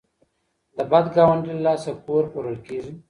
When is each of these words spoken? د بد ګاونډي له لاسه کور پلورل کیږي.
د 0.75 0.77
بد 0.91 1.05
ګاونډي 1.15 1.53
له 1.57 1.61
لاسه 1.67 1.91
کور 2.05 2.23
پلورل 2.31 2.57
کیږي. 2.67 2.93